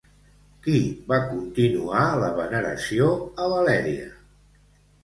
Qui 0.67 0.79
va 1.11 1.19
continuar 1.27 2.07
la 2.25 2.33
veneració 2.41 3.13
a 3.45 3.49
Valèria? 3.55 4.15